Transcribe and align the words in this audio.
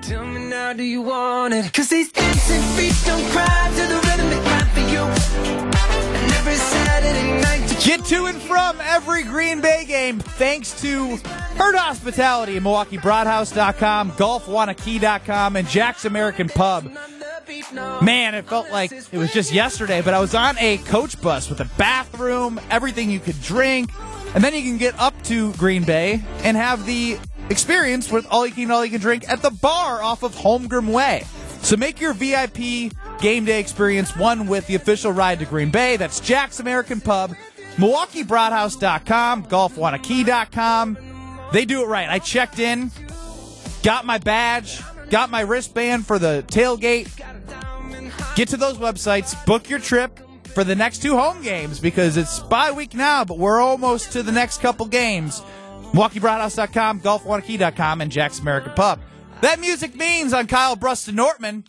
Tell 0.00 0.24
me 0.24 0.46
now, 0.46 0.72
do 0.72 0.82
you 0.82 1.02
want 1.02 1.54
it? 1.54 1.72
Cause 1.72 1.88
these 1.88 2.10
dancing 2.10 2.62
feet 2.76 2.94
don't 3.06 3.24
cry 3.30 3.70
to 3.76 3.86
the 3.86 4.00
rhythm 4.08 4.30
they 4.30 4.40
cry 4.40 4.60
for 4.74 4.80
you. 4.80 5.02
And 5.02 6.32
every 6.32 6.54
Saturday 6.54 7.40
night 7.40 7.68
to 7.68 7.86
Get 7.86 8.04
to 8.06 8.26
and 8.26 8.40
from 8.40 8.80
every 8.80 9.22
Green 9.24 9.60
Bay 9.60 9.84
game 9.86 10.18
thanks 10.18 10.80
to 10.82 11.16
Herd 11.56 11.74
Hospitality 11.74 12.56
at 12.56 12.62
MilwaukeeBroadhouse.com, 12.62 14.12
GolfWaunakee.com, 14.12 15.56
and 15.56 15.68
Jack's 15.68 16.04
American 16.04 16.48
Pub. 16.48 16.90
Man, 18.02 18.34
it 18.34 18.46
felt 18.46 18.70
like 18.70 18.92
it 18.92 19.18
was 19.18 19.32
just 19.32 19.52
yesterday, 19.52 20.00
but 20.00 20.14
I 20.14 20.20
was 20.20 20.34
on 20.34 20.56
a 20.58 20.78
coach 20.78 21.20
bus 21.20 21.50
with 21.50 21.60
a 21.60 21.68
bathroom, 21.76 22.60
everything 22.70 23.10
you 23.10 23.20
could 23.20 23.40
drink, 23.42 23.90
and 24.34 24.42
then 24.42 24.54
you 24.54 24.62
can 24.62 24.78
get 24.78 24.98
up 24.98 25.20
to 25.24 25.52
Green 25.54 25.84
Bay 25.84 26.22
and 26.44 26.56
have 26.56 26.86
the 26.86 27.18
experience 27.52 28.10
with 28.10 28.26
all 28.30 28.46
you 28.46 28.52
can 28.52 28.70
all 28.70 28.84
you 28.84 28.90
can 28.90 29.00
drink 29.00 29.28
at 29.28 29.42
the 29.42 29.50
bar 29.50 30.02
off 30.02 30.24
of 30.24 30.34
Holmgren 30.34 30.90
Way. 30.90 31.24
So 31.60 31.76
make 31.76 32.00
your 32.00 32.12
VIP 32.12 32.92
game 33.20 33.44
day 33.44 33.60
experience 33.60 34.16
one 34.16 34.48
with 34.48 34.66
the 34.66 34.74
official 34.74 35.12
ride 35.12 35.38
to 35.38 35.44
Green 35.44 35.70
Bay. 35.70 35.96
That's 35.96 36.18
Jack's 36.18 36.58
American 36.58 37.00
Pub, 37.00 37.36
MilwaukeeBroadhouse.com, 37.76 39.44
GolfWaunakee.com. 39.44 40.98
They 41.52 41.64
do 41.64 41.82
it 41.82 41.86
right. 41.86 42.08
I 42.08 42.18
checked 42.18 42.58
in, 42.58 42.90
got 43.84 44.04
my 44.04 44.18
badge, 44.18 44.82
got 45.10 45.30
my 45.30 45.42
wristband 45.42 46.06
for 46.06 46.18
the 46.18 46.44
tailgate. 46.48 47.08
Get 48.34 48.48
to 48.48 48.56
those 48.56 48.78
websites, 48.78 49.46
book 49.46 49.68
your 49.70 49.78
trip 49.78 50.18
for 50.46 50.64
the 50.64 50.74
next 50.74 51.02
two 51.02 51.16
home 51.16 51.42
games 51.42 51.78
because 51.78 52.16
it's 52.16 52.40
bye 52.40 52.72
week 52.72 52.94
now, 52.94 53.24
but 53.24 53.38
we're 53.38 53.60
almost 53.60 54.12
to 54.12 54.22
the 54.22 54.32
next 54.32 54.60
couple 54.60 54.86
games. 54.86 55.42
MilwaukeeBroadhouse.com, 55.92 57.00
GolfWaunakee.com, 57.00 58.00
and 58.00 58.10
Jack's 58.10 58.40
American 58.40 58.72
Pub. 58.72 59.00
That 59.42 59.60
music 59.60 59.94
means 59.94 60.32
on 60.32 60.46
Kyle 60.46 60.76
Bruston 60.76 61.14
Nortman, 61.14 61.64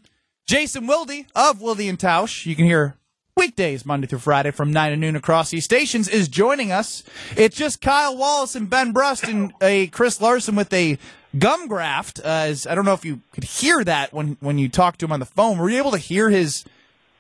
Jason 0.46 0.88
Wilde 0.88 1.26
of 1.36 1.60
Wilde 1.62 1.82
and 1.82 2.00
Tausch. 2.00 2.46
You 2.46 2.56
can 2.56 2.66
hear 2.66 2.96
weekdays, 3.36 3.86
Monday 3.86 4.08
through 4.08 4.20
Friday 4.20 4.52
from 4.52 4.72
9 4.72 4.92
to 4.92 4.98
noon 4.98 5.16
across 5.16 5.50
these 5.50 5.66
stations, 5.66 6.08
is 6.08 6.28
joining 6.28 6.72
us. 6.72 7.04
It's 7.36 7.58
just 7.58 7.82
Kyle 7.82 8.16
Wallace 8.16 8.56
and 8.56 8.70
Ben 8.70 8.92
Brust 8.94 9.26
and 9.26 9.54
a 9.62 9.88
Chris 9.88 10.22
Larson 10.22 10.56
with 10.56 10.72
a 10.72 10.98
gum 11.38 11.68
graft. 11.68 12.20
Uh, 12.20 12.28
as, 12.28 12.66
I 12.68 12.76
don't 12.76 12.86
know 12.86 12.94
if 12.94 13.04
you 13.04 13.22
could 13.34 13.44
hear 13.44 13.84
that 13.84 14.14
when, 14.14 14.38
when 14.40 14.58
you 14.58 14.70
talked 14.70 15.00
to 15.00 15.06
him 15.06 15.12
on 15.12 15.20
the 15.20 15.26
phone. 15.26 15.58
Were 15.58 15.70
you 15.70 15.80
able 15.80 15.92
to 15.92 15.98
hear 15.98 16.30
his 16.30 16.64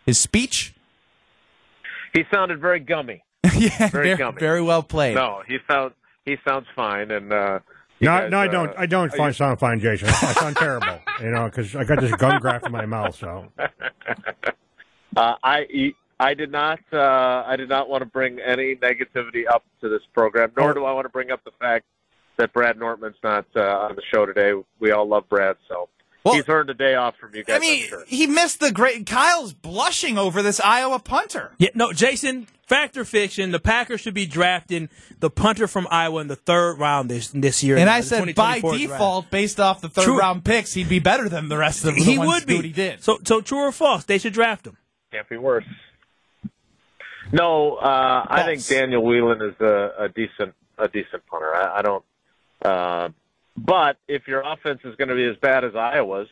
his 0.05 0.17
speech? 0.19 0.73
He 2.13 2.23
sounded 2.31 2.59
very 2.61 2.79
gummy. 2.79 3.23
yeah, 3.57 3.89
Very 3.89 3.89
very, 3.89 4.15
gummy. 4.15 4.39
very 4.39 4.61
well 4.61 4.83
played. 4.83 5.15
No, 5.15 5.41
he 5.47 5.57
sounds 5.69 5.93
he 6.25 6.37
sounds 6.47 6.67
fine, 6.75 7.11
and 7.11 7.31
uh, 7.31 7.59
No, 8.01 8.07
guys, 8.07 8.31
no, 8.31 8.37
I 8.39 8.47
uh, 8.47 8.51
don't. 8.51 8.73
I 8.77 8.85
don't 8.85 9.13
find, 9.13 9.35
sound 9.35 9.59
fine, 9.59 9.79
Jason. 9.79 10.07
I 10.09 10.13
sound 10.33 10.55
terrible, 10.55 10.99
you 11.21 11.29
know, 11.31 11.45
because 11.45 11.75
I 11.75 11.83
got 11.83 11.99
this 12.01 12.11
gum 12.15 12.39
graft 12.39 12.65
in 12.65 12.71
my 12.71 12.85
mouth. 12.85 13.15
So 13.15 13.47
Uh, 15.15 15.35
I 15.43 15.93
I 16.19 16.33
did 16.33 16.51
not 16.51 16.79
uh, 16.91 17.43
I 17.45 17.55
did 17.55 17.69
not 17.69 17.87
want 17.87 18.01
to 18.01 18.05
bring 18.07 18.39
any 18.39 18.75
negativity 18.75 19.43
up 19.47 19.63
to 19.81 19.89
this 19.89 20.01
program, 20.13 20.51
Oh. 20.57 20.61
nor 20.61 20.73
do 20.73 20.85
I 20.85 20.91
want 20.93 21.05
to 21.05 21.09
bring 21.09 21.29
up 21.29 21.43
the 21.43 21.51
fact 21.59 21.85
that 22.37 22.51
Brad 22.51 22.79
Nortman's 22.79 23.17
not 23.23 23.45
uh, 23.55 23.61
on 23.61 23.95
the 23.95 24.01
show 24.11 24.25
today. 24.25 24.53
We 24.79 24.89
all 24.91 25.07
love 25.07 25.29
Brad, 25.29 25.57
so 25.69 25.87
Well, 26.23 26.35
he's 26.35 26.47
earned 26.47 26.69
a 26.69 26.73
day 26.73 26.95
off 26.95 27.15
from 27.17 27.35
you 27.35 27.43
guys. 27.43 27.57
I 27.57 27.59
mean, 27.59 27.83
sure. 27.83 28.05
he 28.07 28.27
missed 28.27 28.61
the 28.61 28.71
great. 28.71 29.05
Kyle's 29.05 29.53
blushing 29.53 30.17
over 30.17 30.41
this 30.41 30.61
Iowa 30.61 30.99
punter. 30.99 31.51
Yeah, 31.57 31.69
no, 31.75 31.91
Jason. 31.91 32.47
Fact 32.65 32.95
or 32.95 33.03
fiction? 33.03 33.51
The 33.51 33.59
Packers 33.59 33.99
should 33.99 34.13
be 34.13 34.25
drafting 34.25 34.87
the 35.19 35.29
punter 35.29 35.67
from 35.67 35.85
Iowa 35.91 36.21
in 36.21 36.27
the 36.27 36.37
third 36.37 36.79
round 36.79 37.09
this 37.09 37.27
this 37.27 37.61
year. 37.61 37.75
And 37.75 37.83
in 37.83 37.87
I 37.89 37.99
said 37.99 38.21
by 38.35 38.61
2024 38.61 38.77
default, 38.77 39.29
based 39.29 39.59
off 39.59 39.81
the 39.81 39.89
third 39.89 40.05
True. 40.05 40.19
round 40.19 40.45
picks, 40.45 40.73
he'd 40.73 40.87
be 40.87 40.99
better 40.99 41.27
than 41.27 41.49
the 41.49 41.57
rest 41.57 41.79
of 41.79 41.93
draft. 41.93 42.05
the 42.05 42.11
he 42.13 42.17
ones 42.17 42.31
would 42.31 42.47
be. 42.47 42.61
he 42.61 42.69
did. 42.71 43.03
So, 43.03 43.19
so 43.25 43.41
true 43.41 43.59
or 43.59 43.71
false? 43.73 44.05
They 44.05 44.17
should 44.17 44.31
draft 44.31 44.65
him. 44.65 44.77
Can't 45.11 45.27
be 45.27 45.35
worse. 45.35 45.65
No, 47.33 47.75
uh, 47.75 48.25
I 48.29 48.43
think 48.43 48.65
Daniel 48.65 49.03
Whelan 49.03 49.41
is 49.41 49.59
a, 49.59 50.05
a 50.05 50.09
decent 50.09 50.55
a 50.77 50.87
decent 50.87 51.25
punter. 51.27 51.53
I, 51.53 51.79
I 51.79 51.81
don't. 51.81 52.05
Uh, 52.61 53.09
but 53.57 53.97
if 54.07 54.27
your 54.27 54.41
offense 54.41 54.81
is 54.83 54.95
going 54.95 55.09
to 55.09 55.15
be 55.15 55.25
as 55.25 55.37
bad 55.37 55.63
as 55.63 55.75
Iowa's, 55.75 56.27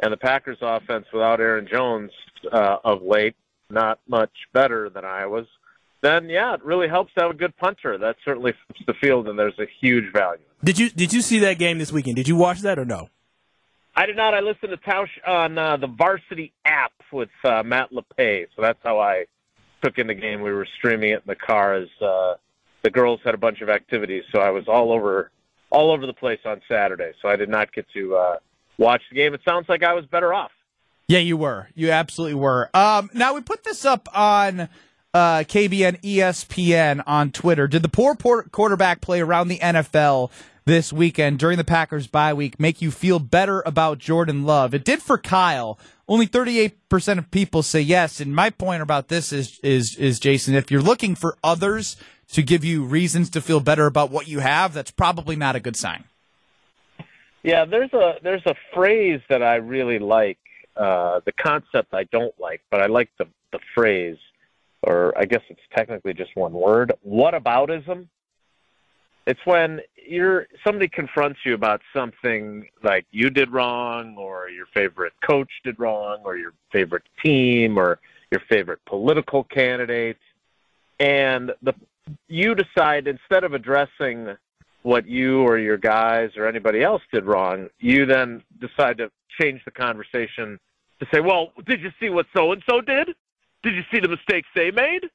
and 0.00 0.12
the 0.12 0.16
Packers' 0.16 0.58
offense 0.60 1.06
without 1.12 1.40
Aaron 1.40 1.68
Jones 1.70 2.10
uh, 2.52 2.76
of 2.84 3.02
late, 3.02 3.34
not 3.70 3.98
much 4.08 4.30
better 4.52 4.88
than 4.88 5.04
Iowa's, 5.04 5.46
then 6.00 6.28
yeah, 6.28 6.54
it 6.54 6.64
really 6.64 6.88
helps 6.88 7.12
to 7.14 7.22
have 7.22 7.30
a 7.30 7.34
good 7.34 7.56
punter. 7.56 7.98
That 7.98 8.16
certainly 8.24 8.52
flips 8.66 8.80
the 8.86 8.94
field, 8.94 9.28
and 9.28 9.38
there's 9.38 9.58
a 9.58 9.66
huge 9.80 10.12
value. 10.12 10.42
Did 10.62 10.78
you 10.78 10.90
did 10.90 11.12
you 11.12 11.20
see 11.20 11.40
that 11.40 11.58
game 11.58 11.78
this 11.78 11.92
weekend? 11.92 12.16
Did 12.16 12.28
you 12.28 12.36
watch 12.36 12.60
that 12.60 12.78
or 12.78 12.84
no? 12.84 13.08
I 13.96 14.06
did 14.06 14.16
not. 14.16 14.32
I 14.32 14.40
listened 14.40 14.70
to 14.70 14.76
Tausch 14.76 15.08
on 15.26 15.58
uh, 15.58 15.76
the 15.76 15.88
Varsity 15.88 16.52
app 16.64 16.92
with 17.12 17.30
uh, 17.44 17.64
Matt 17.64 17.90
LePay, 17.90 18.46
so 18.54 18.62
that's 18.62 18.78
how 18.84 19.00
I 19.00 19.24
took 19.82 19.98
in 19.98 20.06
the 20.06 20.14
game. 20.14 20.40
We 20.40 20.52
were 20.52 20.68
streaming 20.78 21.10
it 21.10 21.16
in 21.16 21.26
the 21.26 21.34
car 21.34 21.74
as 21.74 21.88
uh, 22.00 22.34
the 22.82 22.90
girls 22.90 23.18
had 23.24 23.34
a 23.34 23.38
bunch 23.38 23.60
of 23.60 23.68
activities, 23.68 24.22
so 24.32 24.40
I 24.40 24.50
was 24.50 24.68
all 24.68 24.92
over 24.92 25.32
all 25.70 25.90
over 25.90 26.06
the 26.06 26.12
place 26.12 26.40
on 26.44 26.60
Saturday. 26.68 27.12
So 27.20 27.28
I 27.28 27.36
did 27.36 27.48
not 27.48 27.72
get 27.72 27.86
to 27.94 28.16
uh, 28.16 28.36
watch 28.78 29.02
the 29.10 29.16
game. 29.16 29.34
It 29.34 29.40
sounds 29.44 29.68
like 29.68 29.82
I 29.82 29.94
was 29.94 30.06
better 30.06 30.32
off. 30.32 30.50
Yeah, 31.08 31.20
you 31.20 31.36
were. 31.36 31.68
You 31.74 31.90
absolutely 31.90 32.34
were. 32.34 32.68
Um, 32.74 33.10
now 33.14 33.34
we 33.34 33.40
put 33.40 33.64
this 33.64 33.84
up 33.84 34.08
on 34.14 34.68
uh, 35.14 35.38
KBN 35.38 36.02
ESPN 36.02 37.02
on 37.06 37.30
Twitter. 37.30 37.66
Did 37.66 37.82
the 37.82 37.88
poor, 37.88 38.14
quarterback 38.14 39.00
play 39.00 39.20
around 39.20 39.48
the 39.48 39.58
NFL 39.58 40.30
this 40.66 40.92
weekend 40.92 41.38
during 41.38 41.56
the 41.56 41.64
Packers 41.64 42.06
bye 42.06 42.34
week 42.34 42.60
make 42.60 42.82
you 42.82 42.90
feel 42.90 43.18
better 43.18 43.62
about 43.64 43.98
Jordan 43.98 44.44
Love? 44.44 44.74
It 44.74 44.84
did 44.84 45.00
for 45.00 45.16
Kyle. 45.16 45.78
Only 46.06 46.26
38% 46.26 47.18
of 47.18 47.30
people 47.30 47.62
say 47.62 47.80
yes. 47.80 48.20
And 48.20 48.34
my 48.34 48.50
point 48.50 48.82
about 48.82 49.08
this 49.08 49.32
is 49.32 49.58
is 49.62 49.96
is 49.96 50.20
Jason, 50.20 50.54
if 50.54 50.70
you're 50.70 50.82
looking 50.82 51.14
for 51.14 51.36
others 51.42 51.96
to 52.32 52.42
give 52.42 52.64
you 52.64 52.84
reasons 52.84 53.30
to 53.30 53.40
feel 53.40 53.60
better 53.60 53.86
about 53.86 54.10
what 54.10 54.28
you 54.28 54.40
have, 54.40 54.74
that's 54.74 54.90
probably 54.90 55.36
not 55.36 55.56
a 55.56 55.60
good 55.60 55.76
sign. 55.76 56.04
Yeah, 57.42 57.64
there's 57.64 57.92
a 57.92 58.16
there's 58.22 58.44
a 58.46 58.54
phrase 58.74 59.20
that 59.28 59.42
I 59.42 59.56
really 59.56 59.98
like. 59.98 60.38
Uh, 60.76 61.20
the 61.24 61.32
concept 61.32 61.92
I 61.92 62.04
don't 62.04 62.34
like, 62.38 62.60
but 62.70 62.80
I 62.80 62.86
like 62.86 63.10
the 63.18 63.26
the 63.52 63.58
phrase, 63.74 64.18
or 64.82 65.16
I 65.16 65.24
guess 65.24 65.42
it's 65.48 65.60
technically 65.74 66.14
just 66.14 66.36
one 66.36 66.52
word. 66.52 66.92
What 67.02 67.34
aboutism? 67.34 68.06
It's 69.26 69.40
when 69.44 69.80
you're 69.96 70.46
somebody 70.64 70.88
confronts 70.88 71.40
you 71.44 71.54
about 71.54 71.80
something 71.92 72.68
like 72.82 73.06
you 73.10 73.30
did 73.30 73.50
wrong, 73.50 74.16
or 74.16 74.48
your 74.50 74.66
favorite 74.66 75.14
coach 75.26 75.50
did 75.64 75.78
wrong, 75.78 76.18
or 76.24 76.36
your 76.36 76.52
favorite 76.72 77.04
team, 77.22 77.78
or 77.78 77.98
your 78.30 78.40
favorite 78.48 78.84
political 78.84 79.44
candidate, 79.44 80.18
and 80.98 81.52
the 81.62 81.74
you 82.28 82.54
decide 82.54 83.06
instead 83.06 83.44
of 83.44 83.54
addressing 83.54 84.36
what 84.82 85.06
you 85.06 85.42
or 85.42 85.58
your 85.58 85.76
guys 85.76 86.30
or 86.36 86.46
anybody 86.46 86.82
else 86.82 87.02
did 87.12 87.24
wrong, 87.24 87.68
you 87.78 88.06
then 88.06 88.42
decide 88.60 88.98
to 88.98 89.10
change 89.40 89.60
the 89.64 89.70
conversation 89.70 90.58
to 91.00 91.06
say, 91.12 91.20
"Well, 91.20 91.52
did 91.66 91.80
you 91.80 91.90
see 92.00 92.08
what 92.08 92.26
so 92.34 92.52
and 92.52 92.62
so 92.68 92.80
did? 92.80 93.14
Did 93.62 93.74
you 93.74 93.82
see 93.92 94.00
the 94.00 94.08
mistakes 94.08 94.48
they 94.54 94.70
made?" 94.70 95.08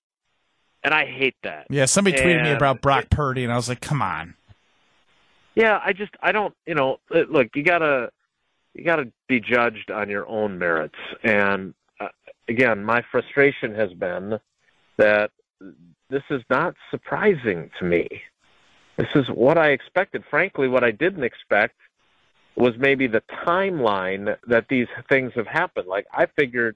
And 0.84 0.94
I 0.94 1.06
hate 1.06 1.36
that. 1.44 1.68
Yeah, 1.70 1.86
somebody 1.86 2.18
tweeted 2.18 2.44
me 2.44 2.52
about 2.52 2.82
Brock 2.82 3.10
Purdy, 3.10 3.44
and 3.44 3.54
I 3.54 3.56
was 3.56 3.70
like, 3.70 3.80
come 3.80 4.02
on. 4.02 4.34
Yeah, 5.56 5.80
I 5.84 5.94
just 5.94 6.12
I 6.22 6.32
don't, 6.32 6.54
you 6.66 6.76
know, 6.76 7.00
uh, 7.14 7.22
look, 7.30 7.56
you 7.56 7.64
got 7.64 7.80
to 7.80 8.10
you 8.74 8.84
got 8.84 8.98
to 8.98 9.12
be 9.28 9.40
judged 9.40 9.92
on 9.92 10.10
your 10.10 10.28
own 10.28 10.58
merits. 10.58 10.98
And 11.24 11.74
uh, 12.00 12.10
again, 12.50 12.84
my 12.84 13.04
frustration 13.12 13.76
has 13.76 13.94
been 13.94 14.40
that 14.98 15.32
this 16.14 16.24
is 16.30 16.44
not 16.50 16.76
surprising 16.92 17.70
to 17.80 17.86
me. 17.86 18.08
This 18.98 19.08
is 19.16 19.26
what 19.34 19.58
I 19.58 19.70
expected. 19.70 20.24
Frankly, 20.30 20.68
what 20.68 20.84
I 20.84 20.92
didn't 20.92 21.24
expect 21.24 21.76
was 22.56 22.74
maybe 22.78 23.08
the 23.08 23.24
timeline 23.46 24.36
that 24.48 24.68
these 24.70 24.88
things 25.10 25.32
have 25.36 25.48
happened. 25.48 25.88
Like 25.88 26.06
I 26.14 26.28
figured 26.38 26.76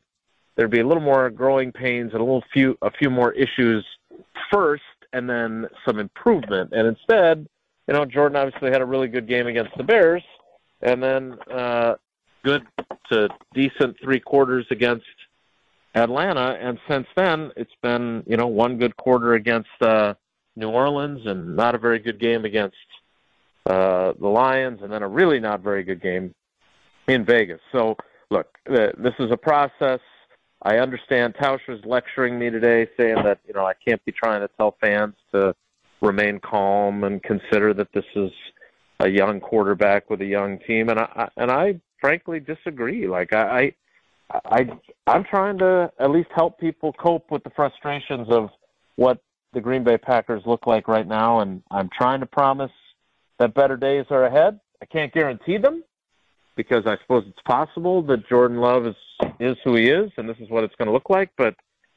there'd 0.55 0.71
be 0.71 0.79
a 0.79 0.87
little 0.87 1.03
more 1.03 1.29
growing 1.29 1.71
pains 1.71 2.13
and 2.13 2.21
a 2.21 2.23
little 2.23 2.43
few 2.51 2.75
a 2.81 2.89
few 2.89 3.11
more 3.11 3.31
issues 3.33 3.85
first 4.51 4.81
and 5.13 5.29
then 5.29 5.67
some 5.85 5.99
improvement. 5.99 6.73
And 6.73 6.87
instead, 6.87 7.47
you 7.87 7.93
know, 7.93 8.05
Jordan 8.05 8.37
obviously 8.37 8.71
had 8.71 8.81
a 8.81 8.85
really 8.85 9.07
good 9.07 9.27
game 9.27 9.45
against 9.45 9.77
the 9.77 9.83
Bears 9.83 10.23
and 10.81 11.01
then 11.01 11.37
uh 11.53 11.95
good 12.43 12.63
to 13.11 13.29
decent 13.53 13.95
three 14.01 14.19
quarters 14.19 14.65
against 14.71 15.05
Atlanta 15.95 16.57
and 16.61 16.77
since 16.89 17.07
then 17.15 17.51
it's 17.55 17.71
been, 17.81 18.23
you 18.27 18.37
know, 18.37 18.47
one 18.47 18.77
good 18.77 18.95
quarter 18.97 19.33
against 19.33 19.69
uh 19.81 20.13
New 20.55 20.69
Orleans 20.69 21.25
and 21.25 21.55
not 21.55 21.75
a 21.75 21.77
very 21.77 21.99
good 21.99 22.19
game 22.19 22.45
against 22.45 22.75
uh 23.69 24.13
the 24.19 24.27
Lions 24.27 24.79
and 24.81 24.91
then 24.91 25.03
a 25.03 25.07
really 25.07 25.39
not 25.39 25.61
very 25.61 25.83
good 25.83 26.01
game 26.01 26.33
in 27.07 27.25
Vegas. 27.25 27.61
So, 27.71 27.95
look, 28.29 28.47
th- 28.67 28.95
this 28.97 29.13
is 29.19 29.31
a 29.31 29.37
process. 29.37 29.99
I 30.63 30.79
understand 30.79 31.35
Tausch 31.35 31.65
was 31.67 31.79
lecturing 31.85 32.37
me 32.37 32.49
today 32.49 32.87
saying 32.97 33.23
that, 33.23 33.39
you 33.47 33.53
know, 33.53 33.65
I 33.65 33.73
can't 33.73 34.03
be 34.05 34.11
trying 34.11 34.41
to 34.41 34.49
tell 34.57 34.75
fans 34.81 35.13
to 35.33 35.55
remain 36.01 36.39
calm 36.39 37.03
and 37.03 37.21
consider 37.23 37.73
that 37.75 37.91
this 37.93 38.05
is 38.15 38.31
a 38.99 39.07
young 39.07 39.39
quarterback 39.39 40.09
with 40.09 40.21
a 40.21 40.25
young 40.25 40.59
team 40.59 40.89
and 40.89 40.99
I 40.99 41.09
I- 41.15 41.41
and 41.41 41.51
I 41.51 41.79
frankly 42.01 42.39
disagree. 42.39 43.07
Like 43.07 43.33
I, 43.33 43.59
I, 43.59 43.73
I, 44.31 44.69
I'm 45.05 45.23
trying 45.23 45.57
to 45.59 45.91
at 45.99 46.11
least 46.11 46.29
help 46.35 46.59
people 46.59 46.93
cope 46.93 47.31
with 47.31 47.43
the 47.43 47.49
frustrations 47.51 48.27
of 48.29 48.49
what 48.95 49.19
the 49.53 49.61
Green 49.61 49.83
Bay 49.83 49.97
Packers 49.97 50.43
look 50.45 50.67
like 50.67 50.87
right 50.87 51.07
now, 51.07 51.39
and 51.39 51.63
I'm 51.71 51.89
trying 51.97 52.19
to 52.19 52.25
promise 52.25 52.71
that 53.39 53.53
better 53.53 53.77
days 53.77 54.05
are 54.09 54.25
ahead. 54.25 54.59
I 54.81 54.85
can't 54.85 55.13
guarantee 55.13 55.57
them 55.57 55.83
because 56.55 56.85
I 56.85 56.97
suppose 57.01 57.23
it's 57.27 57.41
possible 57.45 58.01
that 58.03 58.27
Jordan 58.27 58.57
Love 58.57 58.85
is 58.85 58.95
is 59.39 59.57
who 59.63 59.75
he 59.75 59.89
is, 59.89 60.11
and 60.17 60.27
this 60.27 60.37
is 60.39 60.49
what 60.49 60.63
it's 60.63 60.75
going 60.75 60.87
to 60.87 60.91
look 60.91 61.09
like. 61.09 61.31
But 61.37 61.55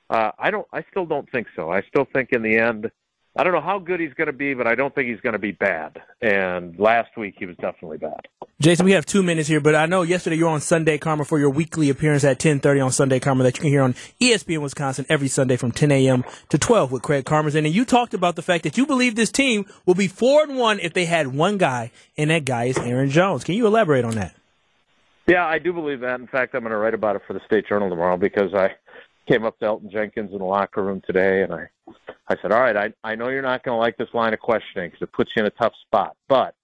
uh, 0.09 0.31
I 0.39 0.51
don't. 0.51 0.67
I 0.73 0.85
still 0.91 1.07
don't 1.07 1.31
think 1.31 1.49
so. 1.57 1.71
I 1.71 1.83
still 1.83 2.07
think 2.13 2.31
in 2.33 2.43
the 2.43 2.57
end, 2.57 2.91
I 3.37 3.45
don't 3.45 3.53
know 3.53 3.61
how 3.61 3.79
good 3.79 4.01
he's 4.01 4.15
going 4.15 4.27
to 4.27 4.33
be, 4.33 4.55
but 4.55 4.67
I 4.67 4.75
don't 4.75 4.95
think 4.95 5.09
he's 5.09 5.21
going 5.21 5.35
to 5.35 5.39
be 5.39 5.53
bad. 5.53 6.01
And 6.21 6.79
last 6.79 7.17
week 7.17 7.35
he 7.39 7.47
was 7.47 7.57
definitely 7.57 7.99
bad. 7.99 8.21
Jason, 8.61 8.85
we 8.85 8.93
have 8.93 9.07
two 9.07 9.23
minutes 9.23 9.49
here, 9.49 9.59
but 9.59 9.75
I 9.75 9.87
know 9.87 10.03
yesterday 10.03 10.37
you 10.37 10.45
were 10.45 10.51
on 10.51 10.61
Sunday 10.61 10.99
Karma 10.99 11.25
for 11.25 11.39
your 11.39 11.49
weekly 11.49 11.89
appearance 11.89 12.25
at 12.25 12.39
10:30 12.39 12.85
on 12.85 12.93
Sunday 12.93 13.19
Karma 13.19 13.43
that 13.45 13.57
you 13.57 13.63
can 13.63 13.71
hear 13.71 13.81
on 13.81 13.95
ESPN 14.21 14.61
Wisconsin 14.61 15.07
every 15.09 15.29
Sunday 15.29 15.57
from 15.57 15.73
10 15.73 15.91
a.m. 15.91 16.25
to 16.51 16.59
12 16.59 16.93
with 16.93 17.01
Craig 17.01 17.25
Karmazin. 17.25 17.65
And 17.65 17.75
you 17.75 17.87
talked 17.87 18.13
about 18.13 18.37
the 18.37 18.43
fact 18.43 18.65
that 18.65 18.77
you 18.77 18.85
believe 18.85 19.15
this 19.15 19.33
team 19.33 19.65
will 19.87 19.95
be 19.95 20.09
four 20.09 20.43
and 20.43 20.59
one 20.59 20.79
if 20.79 20.93
they 20.93 21.07
had 21.07 21.29
one 21.29 21.57
guy, 21.57 21.91
and 22.19 22.29
that 22.29 22.45
guy 22.45 22.65
is 22.65 22.77
Aaron 22.77 23.09
Jones. 23.09 23.45
Can 23.45 23.55
you 23.55 23.67
elaborate 23.67 24.05
on 24.05 24.17
that? 24.17 24.37
Yeah, 25.27 25.47
I 25.47 25.59
do 25.59 25.73
believe 25.73 26.01
that. 26.01 26.21
In 26.21 26.27
fact, 26.27 26.55
I'm 26.55 26.61
going 26.61 26.73
to 26.73 26.77
write 26.77 26.93
about 26.93 27.17
it 27.17 27.23
for 27.27 27.33
the 27.33 27.41
State 27.47 27.67
Journal 27.67 27.89
tomorrow 27.89 28.19
because 28.19 28.53
I 28.53 28.75
came 29.27 29.47
up 29.47 29.59
to 29.61 29.65
Elgton 29.65 29.91
Jenkins 29.91 30.33
in 30.33 30.39
the 30.39 30.45
locker 30.45 30.85
room 30.85 31.01
today, 31.07 31.45
and 31.45 31.55
I, 31.55 31.71
I 32.29 32.37
said, 32.43 32.53
"All 32.53 32.61
right, 32.61 32.77
I 32.77 32.93
I 33.03 33.15
know 33.15 33.31
you're 33.31 33.41
not 33.41 33.63
going 33.63 33.77
to 33.77 33.81
like 33.81 33.97
this 33.97 34.13
line 34.13 34.35
of 34.35 34.41
questioning 34.41 34.91
because 34.91 35.01
it 35.01 35.13
puts 35.13 35.31
you 35.35 35.41
in 35.41 35.47
a 35.47 35.51
tough 35.51 35.73
spot, 35.87 36.15
but." 36.29 36.55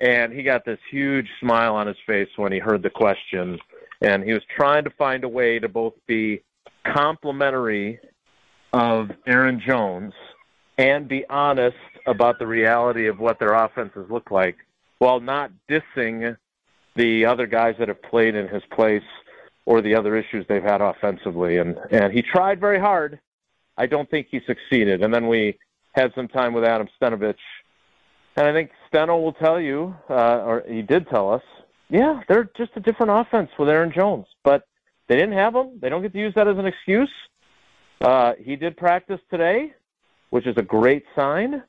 And 0.00 0.32
he 0.32 0.42
got 0.42 0.64
this 0.64 0.78
huge 0.90 1.28
smile 1.40 1.74
on 1.74 1.86
his 1.86 1.96
face 2.06 2.28
when 2.36 2.52
he 2.52 2.58
heard 2.58 2.82
the 2.82 2.90
question, 2.90 3.58
and 4.00 4.24
he 4.24 4.32
was 4.32 4.42
trying 4.56 4.84
to 4.84 4.90
find 4.90 5.24
a 5.24 5.28
way 5.28 5.58
to 5.58 5.68
both 5.68 5.92
be 6.06 6.42
complimentary 6.86 8.00
of 8.72 9.10
Aaron 9.26 9.60
Jones 9.66 10.14
and 10.78 11.06
be 11.06 11.24
honest 11.28 11.76
about 12.06 12.38
the 12.38 12.46
reality 12.46 13.08
of 13.08 13.18
what 13.18 13.38
their 13.38 13.52
offenses 13.52 14.06
look 14.08 14.30
like, 14.30 14.56
while 14.98 15.20
not 15.20 15.50
dissing 15.68 16.34
the 16.96 17.26
other 17.26 17.46
guys 17.46 17.74
that 17.78 17.88
have 17.88 18.02
played 18.02 18.34
in 18.34 18.48
his 18.48 18.62
place 18.74 19.02
or 19.66 19.82
the 19.82 19.94
other 19.94 20.16
issues 20.16 20.46
they've 20.48 20.62
had 20.62 20.80
offensively. 20.80 21.58
And 21.58 21.76
and 21.90 22.12
he 22.12 22.22
tried 22.22 22.58
very 22.58 22.80
hard. 22.80 23.20
I 23.76 23.86
don't 23.86 24.10
think 24.10 24.28
he 24.30 24.40
succeeded. 24.46 25.02
And 25.02 25.12
then 25.12 25.28
we 25.28 25.58
had 25.92 26.12
some 26.14 26.28
time 26.28 26.54
with 26.54 26.64
Adam 26.64 26.88
Stenavich, 27.00 27.34
and 28.36 28.46
I 28.46 28.52
think 28.52 28.70
Steno 28.90 29.18
will 29.18 29.32
tell 29.32 29.60
you, 29.60 29.94
uh, 30.08 30.42
or 30.44 30.64
he 30.68 30.82
did 30.82 31.08
tell 31.08 31.32
us, 31.32 31.42
yeah, 31.88 32.20
they're 32.28 32.50
just 32.56 32.72
a 32.76 32.80
different 32.80 33.12
offense 33.12 33.50
with 33.58 33.68
Aaron 33.68 33.92
Jones, 33.94 34.26
but 34.44 34.66
they 35.08 35.16
didn't 35.16 35.34
have 35.34 35.54
him. 35.54 35.78
They 35.80 35.88
don't 35.88 36.02
get 36.02 36.12
to 36.12 36.18
use 36.18 36.34
that 36.34 36.48
as 36.48 36.58
an 36.58 36.66
excuse. 36.66 37.10
Uh, 38.00 38.32
he 38.38 38.56
did 38.56 38.76
practice 38.76 39.20
today, 39.30 39.72
which 40.30 40.46
is 40.46 40.56
a 40.56 40.62
great 40.62 41.04
sign. 41.16 41.62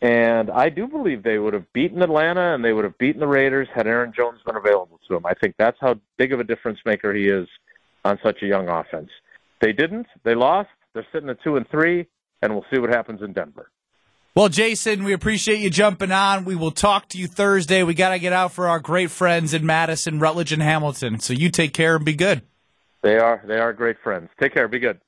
And 0.00 0.50
I 0.50 0.68
do 0.68 0.86
believe 0.86 1.22
they 1.22 1.38
would 1.38 1.54
have 1.54 1.72
beaten 1.72 2.02
Atlanta 2.02 2.54
and 2.54 2.64
they 2.64 2.72
would 2.72 2.84
have 2.84 2.98
beaten 2.98 3.20
the 3.20 3.26
Raiders 3.26 3.68
had 3.74 3.86
Aaron 3.86 4.12
Jones 4.14 4.40
been 4.44 4.56
available 4.56 5.00
to 5.08 5.14
them. 5.14 5.24
I 5.24 5.34
think 5.34 5.54
that's 5.58 5.78
how 5.80 5.94
big 6.18 6.32
of 6.32 6.40
a 6.40 6.44
difference 6.44 6.78
maker 6.84 7.14
he 7.14 7.28
is 7.28 7.48
on 8.04 8.18
such 8.22 8.42
a 8.42 8.46
young 8.46 8.68
offense. 8.68 9.10
They 9.60 9.72
didn't. 9.72 10.06
They 10.24 10.34
lost. 10.34 10.68
They're 10.92 11.06
sitting 11.12 11.30
at 11.30 11.42
two 11.42 11.56
and 11.56 11.68
three, 11.70 12.06
and 12.42 12.52
we'll 12.52 12.66
see 12.72 12.78
what 12.78 12.90
happens 12.90 13.22
in 13.22 13.32
Denver. 13.32 13.70
Well, 14.36 14.48
Jason, 14.48 15.04
we 15.04 15.12
appreciate 15.12 15.60
you 15.60 15.70
jumping 15.70 16.10
on. 16.10 16.44
We 16.44 16.56
will 16.56 16.72
talk 16.72 17.08
to 17.10 17.18
you 17.18 17.28
Thursday. 17.28 17.84
We 17.84 17.94
got 17.94 18.08
to 18.08 18.18
get 18.18 18.32
out 18.32 18.50
for 18.50 18.66
our 18.66 18.80
great 18.80 19.12
friends 19.12 19.54
in 19.54 19.64
Madison, 19.64 20.18
Rutledge, 20.18 20.50
and 20.50 20.60
Hamilton. 20.60 21.20
So 21.20 21.32
you 21.32 21.50
take 21.50 21.72
care 21.72 21.94
and 21.94 22.04
be 22.04 22.14
good. 22.14 22.42
They 23.02 23.16
are 23.16 23.40
they 23.46 23.58
are 23.58 23.72
great 23.72 23.96
friends. 24.02 24.30
Take 24.40 24.52
care. 24.54 24.66
Be 24.66 24.80
good. 24.80 24.98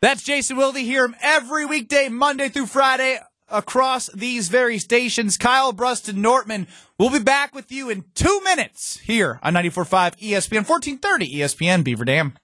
That's 0.00 0.24
Jason 0.24 0.56
Wilde. 0.56 0.78
Hear 0.78 1.04
him 1.04 1.14
every 1.22 1.64
weekday, 1.64 2.08
Monday 2.08 2.48
through 2.48 2.66
Friday, 2.66 3.20
across 3.48 4.08
these 4.14 4.48
very 4.48 4.78
stations. 4.78 5.36
Kyle 5.36 5.72
Bruston 5.72 6.16
Nortman 6.16 6.66
will 6.98 7.10
be 7.10 7.20
back 7.20 7.54
with 7.54 7.70
you 7.70 7.88
in 7.88 8.04
two 8.16 8.40
minutes 8.42 8.98
here 8.98 9.38
on 9.44 9.54
94.5 9.54 10.18
ESPN, 10.18 10.68
1430 10.68 11.36
ESPN 11.36 11.84
Beaver 11.84 12.04
Dam. 12.04 12.34